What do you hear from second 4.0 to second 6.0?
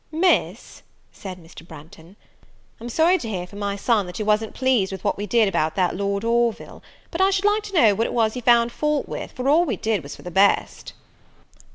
that you wasn't pleased with what we did about that